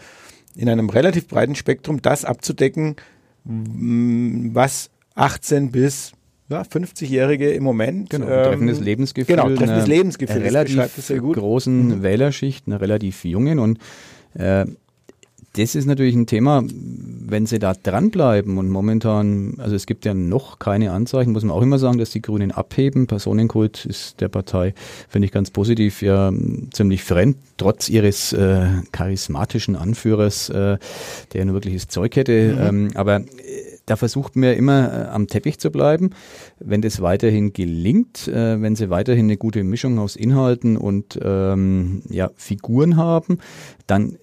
[0.56, 2.96] in einem relativ breiten Spektrum das abzudecken,
[3.44, 6.12] was 18 bis
[6.48, 8.10] ja, 50-Jährige im Moment.
[8.10, 9.36] Genau, ähm, treffendes Lebensgefühl.
[9.36, 10.36] Genau, treffendes Lebensgefühl.
[10.36, 12.02] Eine relativ großen mhm.
[12.02, 13.78] Wählerschicht, eine relativ jungen und
[14.34, 14.66] äh,
[15.54, 20.12] das ist natürlich ein Thema, wenn sie da dranbleiben und momentan, also es gibt ja
[20.12, 23.06] noch keine Anzeichen, muss man auch immer sagen, dass die Grünen abheben.
[23.06, 24.74] Personenkult ist der Partei,
[25.08, 26.32] finde ich ganz positiv, ja
[26.72, 30.76] ziemlich fremd, trotz ihres äh, charismatischen Anführers, äh,
[31.32, 32.54] der nur wirkliches Zeug hätte.
[32.54, 32.86] Mhm.
[32.86, 33.24] Ähm, aber äh,
[33.86, 36.10] da versucht man ja immer äh, am Teppich zu bleiben.
[36.58, 42.02] Wenn das weiterhin gelingt, äh, wenn sie weiterhin eine gute Mischung aus Inhalten und ähm,
[42.08, 43.38] ja, Figuren haben,
[43.86, 44.18] dann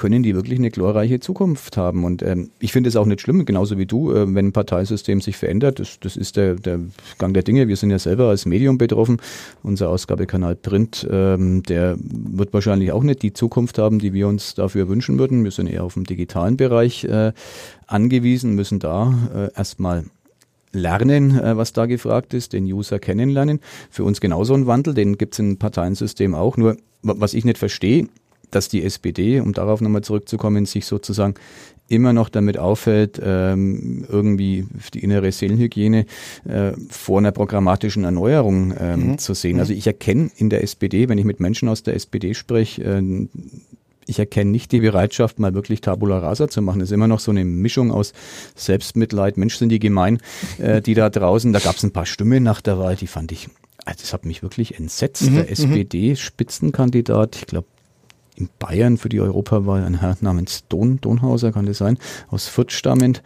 [0.00, 2.04] können die wirklich eine glorreiche Zukunft haben.
[2.04, 5.20] Und ähm, ich finde es auch nicht schlimm, genauso wie du, äh, wenn ein Parteisystem
[5.20, 5.78] sich verändert.
[5.78, 6.80] Das, das ist der, der
[7.18, 7.68] Gang der Dinge.
[7.68, 9.18] Wir sind ja selber als Medium betroffen.
[9.62, 14.54] Unser Ausgabekanal Print, ähm, der wird wahrscheinlich auch nicht die Zukunft haben, die wir uns
[14.54, 15.44] dafür wünschen würden.
[15.44, 17.32] Wir sind eher auf dem digitalen Bereich äh,
[17.86, 20.04] angewiesen, müssen da äh, erstmal
[20.72, 23.60] lernen, äh, was da gefragt ist, den User kennenlernen.
[23.90, 26.56] Für uns genauso ein Wandel, den gibt es im Parteiensystem auch.
[26.56, 28.08] Nur was ich nicht verstehe,
[28.50, 31.34] dass die SPD, um darauf nochmal zurückzukommen, sich sozusagen
[31.90, 36.06] immer noch damit auffällt, ähm, irgendwie die innere Seelenhygiene
[36.48, 39.18] äh, vor einer programmatischen Erneuerung ähm, mhm.
[39.18, 39.54] zu sehen.
[39.54, 39.60] Mhm.
[39.60, 43.26] Also ich erkenne in der SPD, wenn ich mit Menschen aus der SPD spreche, äh,
[44.06, 46.80] ich erkenne nicht die Bereitschaft, mal wirklich Tabula Rasa zu machen.
[46.80, 48.12] Das ist immer noch so eine Mischung aus
[48.56, 50.18] Selbstmitleid, Mensch sind die gemein,
[50.58, 53.32] äh, die da draußen, da gab es ein paar Stimmen nach der Wahl, die fand
[53.32, 53.48] ich,
[53.84, 55.30] also das hat mich wirklich entsetzt.
[55.30, 57.66] Mhm, der SPD-Spitzenkandidat, ich glaube,
[58.40, 61.98] in Bayern für die Europawahl, ein Herr namens Don, Donhauser, kann das sein,
[62.28, 63.22] aus Fürth stammend.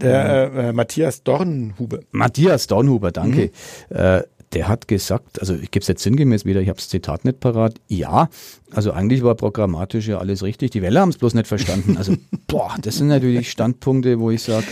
[0.00, 1.98] Der äh, äh, Matthias Dornhuber.
[2.10, 3.50] Matthias Dornhuber, danke.
[3.90, 3.96] Mhm.
[3.96, 7.24] Äh, der hat gesagt, also ich gebe es jetzt sinngemäß wieder, ich habe das Zitat
[7.24, 8.28] nicht parat, ja,
[8.72, 11.96] also eigentlich war programmatisch ja alles richtig, die Welle haben es bloß nicht verstanden.
[11.96, 12.14] Also,
[12.48, 14.66] boah, das sind natürlich Standpunkte, wo ich sage,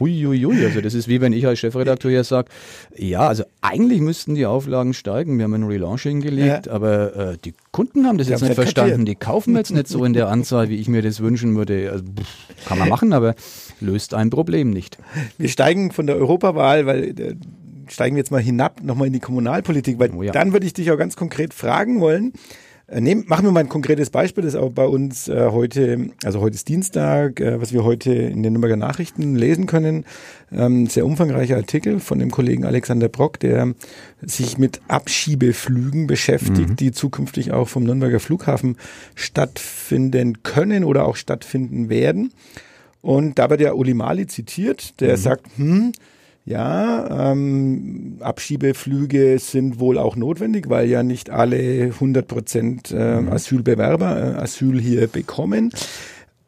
[0.00, 2.48] Huiuiui, also das ist wie wenn ich als Chefredakteur hier sage,
[2.96, 6.72] ja, also eigentlich müssten die Auflagen steigen, wir haben ein Relaunch hingelegt, ja.
[6.72, 10.04] aber äh, die Kunden haben das die jetzt nicht verstanden, die kaufen jetzt nicht so
[10.04, 11.90] in der Anzahl, wie ich mir das wünschen würde.
[11.92, 13.34] Also, pff, kann man machen, aber
[13.80, 14.98] löst ein Problem nicht.
[15.38, 17.34] Wir steigen von der Europawahl, weil äh,
[17.88, 20.32] steigen wir jetzt mal hinab, nochmal in die Kommunalpolitik, weil oh ja.
[20.32, 22.32] dann würde ich dich auch ganz konkret fragen wollen.
[22.88, 26.40] Äh, nehmen, machen wir mal ein konkretes Beispiel, das auch bei uns äh, heute, also
[26.40, 30.04] heute ist Dienstag, äh, was wir heute in den Nürnberger Nachrichten lesen können.
[30.52, 33.74] Ähm, sehr umfangreicher Artikel von dem Kollegen Alexander Brock, der
[34.22, 36.76] sich mit Abschiebeflügen beschäftigt, mhm.
[36.76, 38.76] die zukünftig auch vom Nürnberger Flughafen
[39.16, 42.32] stattfinden können oder auch stattfinden werden.
[43.02, 45.20] Und da wird der Uli Mali zitiert, der mhm.
[45.20, 45.92] sagt, hm,
[46.46, 51.56] ja, ähm, Abschiebeflüge sind wohl auch notwendig, weil ja nicht alle
[51.92, 53.32] 100 Prozent äh, mhm.
[53.32, 55.72] Asylbewerber äh, Asyl hier bekommen.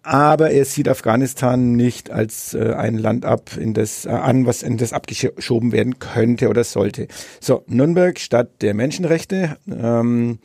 [0.04, 4.62] Aber er sieht Afghanistan nicht als äh, ein Land ab, in das äh, an, was
[4.62, 7.08] in das abgeschoben werden könnte oder sollte.
[7.40, 9.56] So, Nürnberg, Stadt der Menschenrechte.
[9.68, 10.38] Ähm,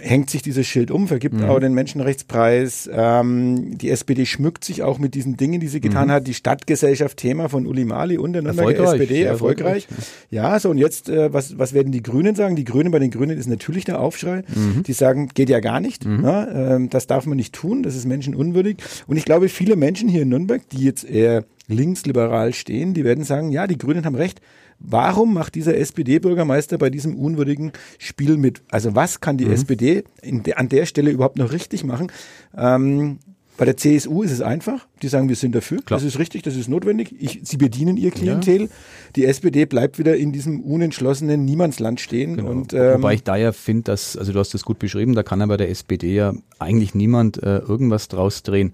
[0.00, 1.44] hängt sich dieses Schild um, vergibt mhm.
[1.44, 2.88] auch den Menschenrechtspreis.
[2.92, 6.12] Ähm, die SPD schmückt sich auch mit diesen Dingen, die sie getan mhm.
[6.12, 6.26] hat.
[6.26, 9.24] Die Stadtgesellschaft Thema von Uli Mali und der SPD, erfolgreich.
[9.24, 9.88] erfolgreich.
[10.30, 12.56] Ja, so und jetzt, äh, was, was werden die Grünen sagen?
[12.56, 14.42] Die Grünen, bei den Grünen ist natürlich der Aufschrei.
[14.54, 14.82] Mhm.
[14.82, 16.04] Die sagen, geht ja gar nicht.
[16.04, 16.24] Mhm.
[16.24, 18.76] Ja, äh, das darf man nicht tun, das ist menschenunwürdig.
[19.06, 23.24] Und ich glaube, viele Menschen hier in Nürnberg, die jetzt eher linksliberal stehen, die werden
[23.24, 24.40] sagen, ja, die Grünen haben recht
[24.78, 28.62] Warum macht dieser SPD-Bürgermeister bei diesem unwürdigen Spiel mit?
[28.70, 29.52] Also was kann die mhm.
[29.52, 32.12] SPD de, an der Stelle überhaupt noch richtig machen?
[32.56, 33.18] Ähm,
[33.56, 34.86] bei der CSU ist es einfach.
[35.02, 35.80] Die sagen, wir sind dafür.
[35.80, 35.98] Klar.
[35.98, 37.14] Das ist richtig, das ist notwendig.
[37.18, 38.62] Ich, sie bedienen ihr Klientel.
[38.62, 38.68] Ja.
[39.16, 42.36] Die SPD bleibt wieder in diesem unentschlossenen Niemandsland stehen.
[42.36, 42.50] Genau.
[42.50, 45.22] Und, ähm, Wobei ich da ja finde, dass, also du hast das gut beschrieben, da
[45.22, 48.72] kann aber der SPD ja eigentlich niemand äh, irgendwas draus drehen.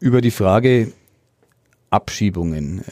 [0.00, 0.92] Über die Frage
[1.90, 2.82] Abschiebungen.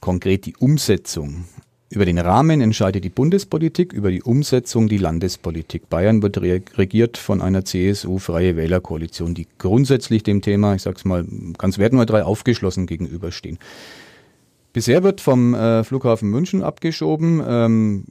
[0.00, 1.44] Konkret die Umsetzung.
[1.92, 5.90] Über den Rahmen entscheidet die Bundespolitik, über die Umsetzung die Landespolitik.
[5.90, 11.26] Bayern wird regiert von einer CSU-freie Wählerkoalition, die grundsätzlich dem Thema, ich sag's mal
[11.58, 13.58] ganz wertneutral, aufgeschlossen gegenüberstehen.
[14.72, 17.42] Bisher wird vom äh, Flughafen München abgeschoben.
[17.44, 18.04] Ähm,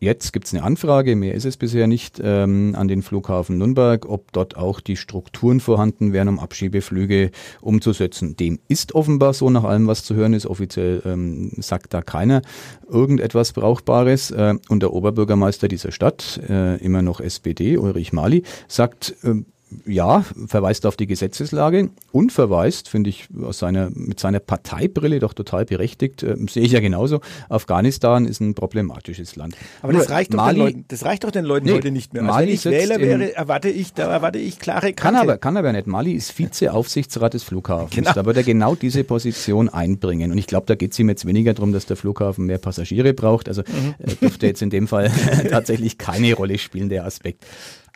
[0.00, 4.08] Jetzt gibt es eine Anfrage, mehr ist es bisher nicht, ähm, an den Flughafen Nürnberg,
[4.08, 8.36] ob dort auch die Strukturen vorhanden wären, um Abschiebeflüge umzusetzen.
[8.36, 10.46] Dem ist offenbar so, nach allem, was zu hören ist.
[10.46, 12.42] Offiziell ähm, sagt da keiner
[12.88, 14.30] irgendetwas Brauchbares.
[14.30, 19.42] Äh, und der Oberbürgermeister dieser Stadt, äh, immer noch SPD, Ulrich Mali, sagt, äh,
[19.86, 25.34] ja, verweist auf die Gesetzeslage und verweist, finde ich, aus seiner, mit seiner Parteibrille doch
[25.34, 27.20] total berechtigt, äh, sehe ich ja genauso.
[27.48, 29.56] Afghanistan ist ein problematisches Land.
[29.82, 32.12] Aber das reicht, doch Mali, den Leuten, das reicht doch den Leuten nee, heute nicht
[32.12, 32.22] mehr.
[32.22, 35.02] Also Mali wenn ich Wähler wäre, erwarte ich, da erwarte ich klare Kante.
[35.02, 35.86] Kann aber, kann aber nicht.
[35.86, 37.94] Mali ist Vizeaufsichtsrat des Flughafens.
[37.94, 38.12] Genau.
[38.12, 40.32] Da wird er genau diese Position einbringen.
[40.32, 43.12] Und ich glaube, da geht es ihm jetzt weniger darum, dass der Flughafen mehr Passagiere
[43.12, 43.48] braucht.
[43.48, 43.94] Also mhm.
[43.98, 45.10] äh, dürfte jetzt in dem Fall
[45.50, 47.44] tatsächlich keine Rolle spielen, der Aspekt.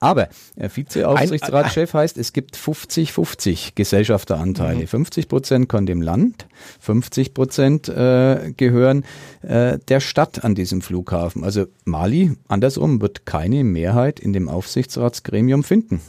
[0.02, 4.80] Aber äh, Vizeaufsichtsratschef heißt, es gibt 50-50 Gesellschafteranteile.
[4.80, 4.86] Mhm.
[4.88, 6.46] 50 Prozent können dem Land,
[6.80, 9.04] 50 Prozent äh, gehören
[9.42, 11.44] äh, der Stadt an diesem Flughafen.
[11.44, 16.00] Also Mali, andersrum, wird keine Mehrheit in dem Aufsichtsratsgremium finden.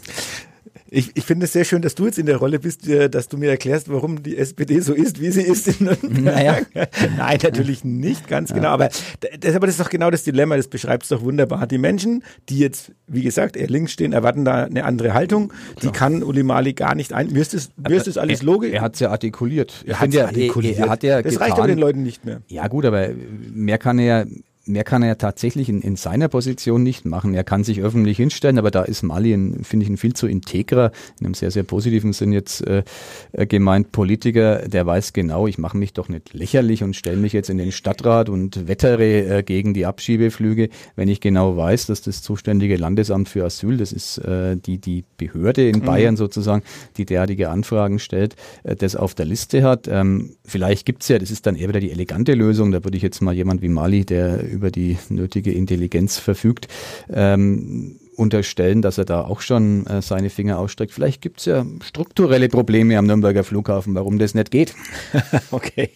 [0.95, 3.27] Ich, ich finde es sehr schön, dass du jetzt in der Rolle bist, äh, dass
[3.27, 5.82] du mir erklärst, warum die SPD so ist, wie sie ist.
[5.82, 5.89] In
[6.23, 6.58] naja.
[7.17, 8.58] Nein, natürlich nicht, ganz ja.
[8.58, 8.69] genau.
[8.69, 8.89] Aber
[9.39, 11.65] das, aber das ist doch genau das Dilemma, das beschreibt es doch wunderbar.
[11.65, 15.51] Die Menschen, die jetzt, wie gesagt, eher links stehen, erwarten da eine andere Haltung.
[15.77, 15.93] Die Klar.
[15.93, 17.32] kann Uli Mali gar nicht ein.
[17.32, 18.73] Mir ist das, mir ist das alles logisch.
[18.73, 19.84] Er hat es ja artikuliert.
[19.88, 20.77] Er hat ja artikuliert.
[20.77, 21.47] Er, er hat ja das getan.
[21.47, 22.43] reicht aber den Leuten nicht mehr.
[22.49, 23.10] Ja gut, aber
[23.51, 24.27] mehr kann er
[24.65, 27.34] mehr kann er tatsächlich in, in seiner Position nicht machen.
[27.34, 30.91] Er kann sich öffentlich hinstellen, aber da ist Mali, finde ich, ein viel zu integrer,
[31.19, 32.84] in einem sehr, sehr positiven Sinn jetzt äh,
[33.34, 37.34] äh, gemeint, Politiker, der weiß genau, ich mache mich doch nicht lächerlich und stelle mich
[37.34, 42.02] jetzt in den Stadtrat und wettere äh, gegen die Abschiebeflüge, wenn ich genau weiß, dass
[42.02, 45.86] das zuständige Landesamt für Asyl, das ist äh, die, die Behörde in mhm.
[45.86, 46.63] Bayern sozusagen,
[46.95, 49.89] die derartige Anfragen stellt, äh, das auf der Liste hat.
[49.89, 53.04] Ähm, vielleicht gibt's ja, das ist dann eher wieder die elegante Lösung, da würde ich
[53.04, 56.68] jetzt mal jemand wie Mali, der über die nötige Intelligenz verfügt,
[57.12, 60.92] ähm, unterstellen, dass er da auch schon äh, seine Finger ausstreckt.
[60.92, 64.76] Vielleicht gibt es ja strukturelle Probleme am Nürnberger Flughafen, warum das nicht geht.
[65.52, 65.89] okay.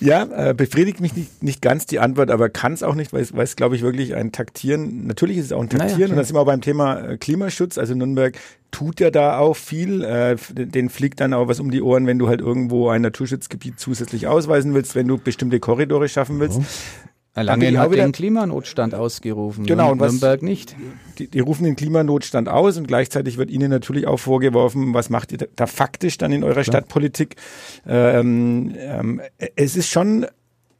[0.00, 3.22] ja, äh, befriedigt mich nicht, nicht ganz die Antwort, aber kann es auch nicht, weil
[3.22, 6.24] es, glaube ich, wirklich ein Taktieren, natürlich ist es auch ein Taktieren naja, und da
[6.24, 7.78] sind wir auch beim Thema äh, Klimaschutz.
[7.78, 8.38] Also Nürnberg
[8.70, 10.04] tut ja da auch viel.
[10.04, 13.80] Äh, den fliegt dann auch was um die Ohren, wenn du halt irgendwo ein Naturschutzgebiet
[13.80, 16.58] zusätzlich ausweisen willst, wenn du bestimmte Korridore schaffen willst.
[16.60, 16.64] Oh.
[17.36, 20.74] Erlangen hat den Klimanotstand ausgerufen, genau, und Nürnberg nicht.
[21.18, 25.32] Die, die, rufen den Klimanotstand aus und gleichzeitig wird ihnen natürlich auch vorgeworfen, was macht
[25.32, 26.64] ihr da faktisch dann in eurer Klar.
[26.64, 27.36] Stadtpolitik?
[27.86, 29.20] Ähm, ähm,
[29.54, 30.26] es ist schon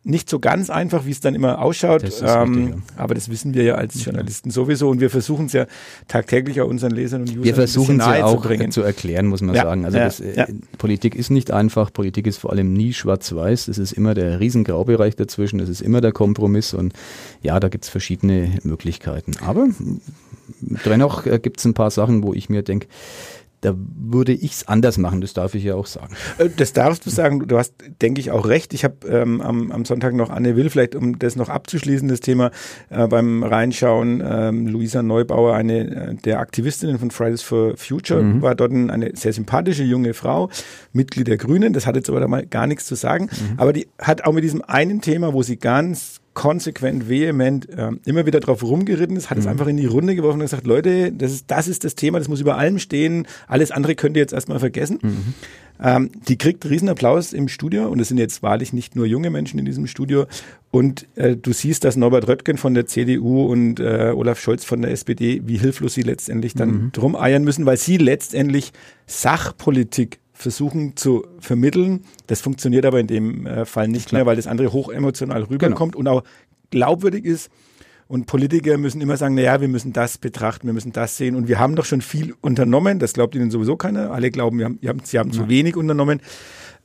[0.07, 2.05] nicht so ganz einfach, wie es dann immer ausschaut.
[2.05, 3.03] Das ähm, richtig, ja.
[3.03, 5.67] Aber das wissen wir ja als Journalisten sowieso und wir versuchen es ja
[6.07, 9.43] tagtäglich auch unseren Lesern und Usern Wir versuchen es ja auch zu, zu, erklären, muss
[9.43, 9.85] man ja, sagen.
[9.85, 10.47] Also ja, das, äh,
[10.79, 11.93] Politik ist nicht einfach.
[11.93, 13.67] Politik ist vor allem nie schwarz-weiß.
[13.67, 15.59] Es ist immer der Riesengraubereich dazwischen.
[15.59, 16.93] Es ist immer der Kompromiss und
[17.43, 19.33] ja, da gibt es verschiedene Möglichkeiten.
[19.45, 19.67] Aber
[20.85, 22.87] dennoch äh, gibt es ein paar Sachen, wo ich mir denke,
[23.67, 26.15] da würde ich es anders machen, das darf ich ja auch sagen.
[26.39, 28.73] Äh, das darfst du sagen, du hast, denke ich, auch recht.
[28.75, 32.21] Ich habe ähm, am, am, Sonntag noch Anne Will, vielleicht um das noch abzuschließen, das
[32.21, 32.53] Thema
[32.91, 38.41] äh, beim Reinschauen, ähm, Luisa Neubauer, eine äh, der Aktivistinnen von Fridays for Future, mhm.
[38.41, 40.49] war dort eine sehr sympathische junge Frau,
[40.93, 43.55] Mitglied der Grünen, das hat jetzt aber da mal gar nichts zu sagen, mhm.
[43.59, 48.27] aber die hat auch mit diesem einen Thema, wo sie ganz konsequent, vehement äh, immer
[48.27, 49.43] wieder drauf rumgeritten ist, hat mhm.
[49.43, 52.19] es einfach in die Runde geworfen und gesagt, Leute, das ist, das ist das Thema,
[52.19, 54.99] das muss über allem stehen, alles andere könnt ihr jetzt erstmal vergessen.
[55.03, 55.35] Mhm.
[55.83, 59.31] Ähm, die kriegt riesen Applaus im Studio und es sind jetzt wahrlich nicht nur junge
[59.31, 60.27] Menschen in diesem Studio.
[60.71, 64.83] Und äh, du siehst, dass Norbert Röttgen von der CDU und äh, Olaf Scholz von
[64.83, 66.93] der SPD, wie hilflos sie letztendlich dann mhm.
[66.93, 68.73] drum eiern müssen, weil sie letztendlich
[69.07, 72.05] Sachpolitik versuchen zu vermitteln.
[72.27, 74.21] Das funktioniert aber in dem äh, Fall nicht Klar.
[74.21, 76.11] mehr, weil das andere hochemotional rüberkommt genau.
[76.11, 76.25] und auch
[76.71, 77.51] glaubwürdig ist.
[78.09, 81.35] Und Politiker müssen immer sagen, naja, wir müssen das betrachten, wir müssen das sehen.
[81.35, 83.01] Und wir haben doch schon viel unternommen.
[83.01, 84.13] Das glaubt ihnen sowieso keiner.
[84.13, 85.41] Alle glauben, wir haben, wir haben, sie haben ja.
[85.41, 86.21] zu wenig unternommen.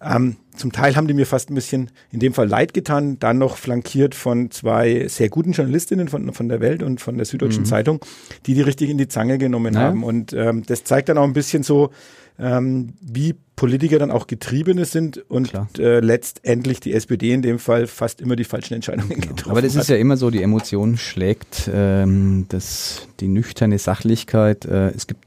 [0.04, 3.38] Ähm, zum Teil haben die mir fast ein bisschen in dem Fall leid getan, dann
[3.38, 7.64] noch flankiert von zwei sehr guten Journalistinnen von, von der Welt und von der Süddeutschen
[7.64, 7.68] mhm.
[7.68, 8.00] Zeitung,
[8.48, 9.82] die die richtig in die Zange genommen ja.
[9.82, 10.04] haben.
[10.04, 11.92] Und ähm, das zeigt dann auch ein bisschen so,
[12.40, 17.86] ähm, wie Politiker dann auch Getriebene sind und äh, letztendlich die SPD in dem Fall
[17.86, 19.28] fast immer die falschen Entscheidungen genau.
[19.28, 19.84] getroffen Aber das hat.
[19.84, 24.66] ist ja immer so, die Emotion schlägt ähm, das, die nüchterne Sachlichkeit.
[24.66, 25.26] Äh, es gibt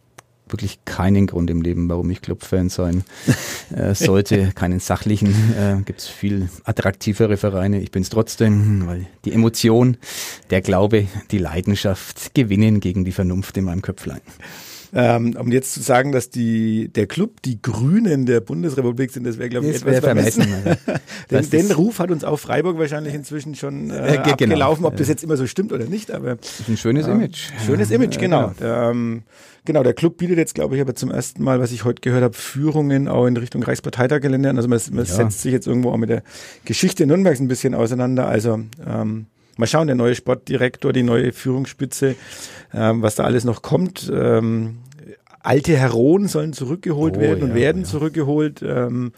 [0.49, 3.05] wirklich keinen Grund im Leben, warum ich Clubfan sein
[3.75, 4.53] äh, sollte.
[4.55, 5.35] Keinen sachlichen.
[5.59, 7.81] Äh, Gibt es viel attraktivere Vereine.
[7.81, 9.97] Ich bin es trotzdem, weil die Emotion,
[10.51, 14.21] der Glaube, die Leidenschaft gewinnen gegen die Vernunft in meinem Köpflein.
[14.97, 19.39] Ähm, um jetzt zu sagen, dass die, der Club die Grünen der Bundesrepublik sind, das
[19.39, 20.47] wäre, glaube ich, das etwas vermessen.
[21.31, 24.31] den, den Ruf hat uns auch Freiburg wahrscheinlich inzwischen schon äh, äh, genau.
[24.31, 26.13] abgelaufen, ob das jetzt immer so stimmt oder nicht.
[26.13, 26.37] Aber
[26.69, 27.49] ein schönes äh, Image.
[27.67, 28.53] Schönes Image, genau.
[28.57, 28.91] genau.
[28.91, 29.23] Ähm,
[29.65, 32.23] genau, der Club bietet jetzt, glaube ich, aber zum ersten Mal, was ich heute gehört
[32.23, 34.51] habe, Führungen auch in Richtung Reichsparteitaggelände.
[34.51, 35.13] Also man, man ja.
[35.13, 36.23] setzt sich jetzt irgendwo auch mit der
[36.65, 38.29] Geschichte Nürnbergs ein bisschen auseinander.
[38.29, 42.17] Also ähm, Mal schauen, der neue Sportdirektor, die neue Führungsspitze,
[42.73, 44.11] ähm, was da alles noch kommt.
[44.13, 44.79] Ähm,
[45.41, 47.89] alte Heroen sollen zurückgeholt oh, werden und ja, werden ja.
[47.89, 48.63] zurückgeholt.
[48.63, 49.13] Ähm,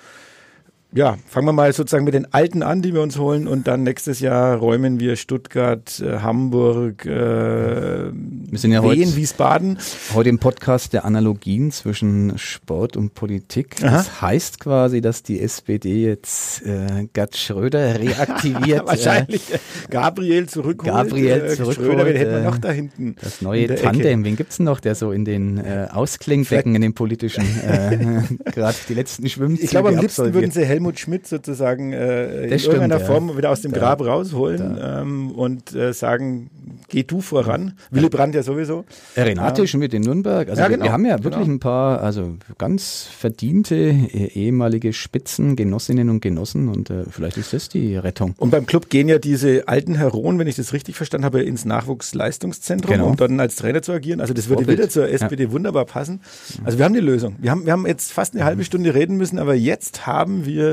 [0.97, 3.83] ja, fangen wir mal sozusagen mit den alten an, die wir uns holen und dann
[3.83, 8.11] nächstes Jahr räumen wir Stuttgart, äh, Hamburg, äh,
[8.49, 9.79] wir sind ja Wien, heute, Wiesbaden.
[10.15, 13.77] Heute im Podcast der Analogien zwischen Sport und Politik.
[13.83, 13.91] Aha.
[13.99, 18.87] Das heißt quasi, dass die SPD jetzt äh, Gerd Schröder reaktiviert.
[18.87, 19.59] Wahrscheinlich äh,
[19.91, 20.95] Gabriel zurückholt.
[20.95, 21.89] Gabriel äh, zurückholt.
[21.89, 23.17] Schröder, wen hätten wir noch da hinten?
[23.21, 26.95] Das neue Tandem, wen gibt's denn noch, der so in den äh, Ausklingbecken, in den
[26.95, 31.27] politischen, äh, gerade die letzten Schwimmzüge Ich glaube, am liebsten würden sie Helmut Helmut Schmidt
[31.27, 33.07] sozusagen äh, in stimmt, irgendeiner ja.
[33.07, 36.51] Form wieder aus dem da, Grab rausholen ähm, und äh, sagen,
[36.89, 37.75] geh du voran.
[37.91, 38.85] Willy Brandt ja sowieso.
[39.17, 39.67] Renate ja.
[39.67, 40.49] Schmidt in Nürnberg.
[40.49, 40.81] Also ja, genau.
[40.81, 41.57] wir, wir, haben ja wirklich genau.
[41.57, 47.69] ein paar, also ganz verdiente äh, ehemalige Spitzengenossinnen und Genossen und äh, vielleicht ist das
[47.69, 48.35] die Rettung.
[48.39, 51.65] Und beim Club gehen ja diese alten Heroen, wenn ich das richtig verstanden habe, ins
[51.65, 53.09] Nachwuchsleistungszentrum, genau.
[53.09, 54.21] um dann als Trainer zu agieren.
[54.21, 54.79] Also das würde Vorbild.
[54.79, 56.21] wieder zur SPD wunderbar passen.
[56.65, 57.37] Also wir haben die Lösung.
[57.39, 60.66] Wir haben, wir haben jetzt fast eine halbe Stunde reden müssen, aber jetzt haben wir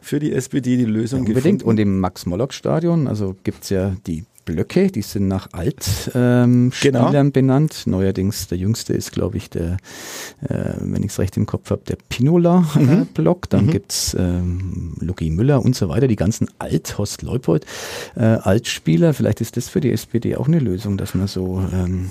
[0.00, 1.60] für die SPD die Lösung ja, unbedingt.
[1.60, 1.68] gefunden.
[1.68, 7.30] Und im Max-Mollock-Stadion, also gibt's ja die Blöcke, die sind nach Altspielern ähm, genau.
[7.30, 7.84] benannt.
[7.86, 9.78] Neuerdings der jüngste ist, glaube ich, der,
[10.48, 13.46] äh, wenn ich es recht im Kopf habe, der Pinola-Block.
[13.46, 13.48] Mhm.
[13.48, 13.70] Dann mhm.
[13.70, 17.64] gibt's ähm, Logi Müller und so weiter, die ganzen Alt, Horst Leupold,
[18.16, 19.14] äh, Altspieler.
[19.14, 22.10] Vielleicht ist das für die SPD auch eine Lösung, dass man so ähm,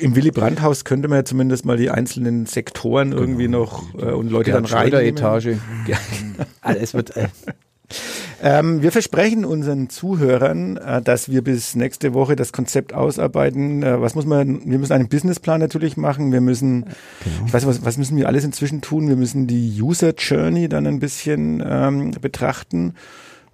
[0.00, 3.22] im Willy Brandt-Haus könnte man ja zumindest mal die einzelnen Sektoren genau.
[3.22, 4.92] irgendwie noch äh, und Leute Gerd dann rein.
[4.92, 5.56] Etage.
[6.60, 7.16] Alles wird.
[7.16, 7.28] Äh,
[8.42, 13.84] Ähm, wir versprechen unseren Zuhörern, äh, dass wir bis nächste Woche das Konzept ausarbeiten.
[13.84, 16.32] Äh, was muss man, wir müssen einen Businessplan natürlich machen.
[16.32, 16.86] Wir müssen,
[17.22, 17.46] genau.
[17.46, 19.08] ich weiß was, was müssen wir alles inzwischen tun?
[19.08, 22.94] Wir müssen die User Journey dann ein bisschen ähm, betrachten.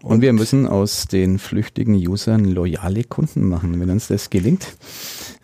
[0.01, 4.68] Und, und wir müssen aus den flüchtigen Usern loyale Kunden machen, wenn uns das gelingt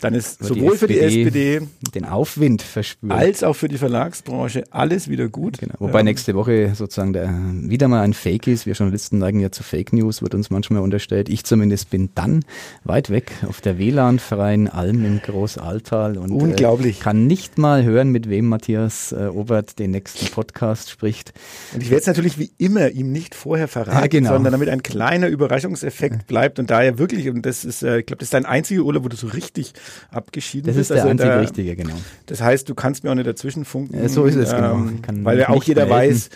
[0.05, 1.63] dann ist sowohl die für die SPD
[1.95, 5.59] den Aufwind verspürt, als auch für die Verlagsbranche alles wieder gut.
[5.59, 5.77] Genau.
[5.79, 8.67] Wobei ähm, nächste Woche sozusagen der, wieder mal ein Fake ist.
[8.67, 11.31] Wir Journalisten neigen ja zu Fake News, wird uns manchmal unterstellt.
[11.31, 12.45] Ich zumindest bin dann
[12.85, 17.01] weit weg auf der WLAN-freien Alm im Großaltal und äh, Unglaublich.
[17.01, 21.33] Äh, kann nicht mal hören, mit wem Matthias äh, Obert den nächsten Podcast spricht.
[21.73, 24.33] Und ich werde es natürlich wie immer ihm nicht vorher verraten, ja, genau.
[24.33, 28.19] sondern damit ein kleiner Überraschungseffekt bleibt und daher wirklich, und das ist, äh, ich glaube,
[28.19, 29.73] das ist dein einziger Urlaub, wo du so richtig
[30.11, 30.91] abgeschieden das bist.
[30.91, 31.97] Das ist der also einzige richtige, genau.
[32.27, 34.01] Das heißt, du kannst mir auch nicht dazwischen funken.
[34.01, 34.75] Ja, so ist es, genau.
[34.75, 35.25] ähm, genau.
[35.25, 36.15] Weil ja auch jeder melden.
[36.15, 36.31] weiß,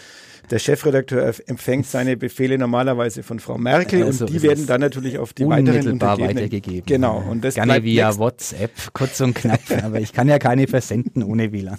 [0.50, 5.18] der Chefredakteur empfängt seine Befehle normalerweise von Frau Merkel also und die werden dann natürlich
[5.18, 6.86] auf die weiteren weitergegeben.
[6.86, 7.22] Genau.
[7.28, 9.60] Und das Gerne via WhatsApp, kurz und knapp.
[9.82, 11.78] aber ich kann ja keine versenden ohne WLAN.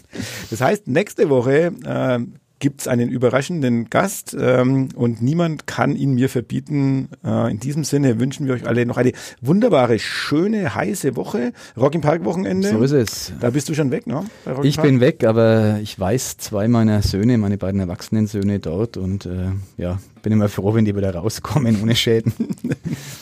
[0.50, 2.20] Das heißt, nächste Woche äh,
[2.60, 7.10] gibt es einen überraschenden Gast ähm, und niemand kann ihn mir verbieten.
[7.24, 11.54] Äh, in diesem Sinne wünschen wir euch alle noch eine wunderbare, schöne, heiße Woche.
[11.78, 12.70] Rock im Park Wochenende.
[12.70, 13.34] So ist es.
[13.40, 14.26] Da bist du schon weg, ne?
[14.64, 19.26] Ich bin weg, aber ich weiß zwei meiner Söhne, meine beiden erwachsenen Söhne dort und
[19.26, 22.34] äh, ja, bin immer froh, wenn die wieder rauskommen ohne Schäden.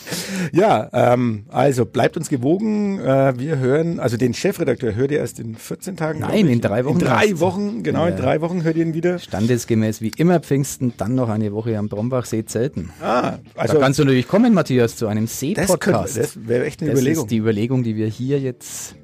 [0.52, 3.00] ja, ähm, also bleibt uns gewogen.
[3.00, 6.20] Äh, wir hören, also den Chefredakteur hört ihr erst in 14 Tagen.
[6.20, 6.98] Nein, in drei Wochen.
[6.98, 8.10] In drei Wochen, genau, ja.
[8.10, 9.18] in drei Wochen hört ihr ihn wieder.
[9.18, 12.90] Standesgemäß wie immer Pfingsten, dann noch eine Woche am Brombachsee zelten.
[13.02, 16.16] Ah, also da kannst du natürlich kommen, Matthias, zu einem See-Podcast.
[16.16, 17.24] Das, das wäre echt eine das Überlegung.
[17.24, 18.94] Das ist die Überlegung, die wir hier jetzt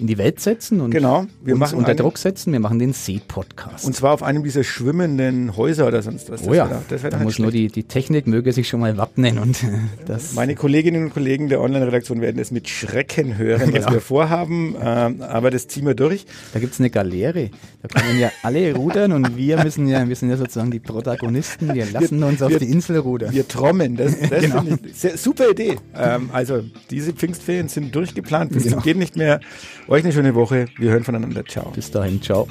[0.00, 2.52] in die Welt setzen und genau, wir uns machen unter einen, Druck setzen.
[2.52, 3.84] Wir machen den Seed-Podcast.
[3.84, 6.46] Und zwar auf einem dieser schwimmenden Häuser oder sonst was.
[6.46, 7.38] Oh ja, das da muss schlecht.
[7.40, 9.58] nur die, die Technik möge sich schon mal wappnen und
[10.06, 10.34] das.
[10.34, 13.92] Meine Kolleginnen und Kollegen der Online-Redaktion werden es mit Schrecken hören, was genau.
[13.92, 16.26] wir vorhaben, ähm, aber das ziehen wir durch.
[16.52, 17.50] Da gibt es eine Galeere,
[17.82, 21.74] da können ja alle rudern und wir müssen ja, wir sind ja sozusagen die Protagonisten,
[21.74, 23.32] wir lassen wir, uns auf wir, die Insel rudern.
[23.32, 24.62] Wir trommen, das, das genau.
[24.84, 25.76] ich, sehr, super Idee.
[25.94, 28.80] Ähm, also diese Pfingstferien sind durchgeplant, bis genau.
[28.80, 29.40] geht nicht mehr.
[29.88, 30.66] Euch eine schöne Woche.
[30.76, 31.44] Wir hören voneinander.
[31.46, 31.70] Ciao.
[31.70, 32.20] Bis dahin.
[32.20, 32.46] Ciao.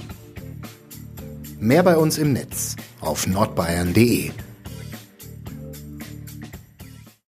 [1.60, 4.32] Mehr bei uns im Netz auf nordbayern.de